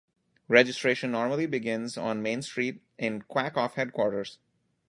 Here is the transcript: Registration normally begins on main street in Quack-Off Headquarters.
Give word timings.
Registration 0.47 1.11
normally 1.11 1.45
begins 1.45 1.95
on 1.95 2.23
main 2.23 2.41
street 2.41 2.81
in 2.97 3.21
Quack-Off 3.21 3.75
Headquarters. 3.75 4.39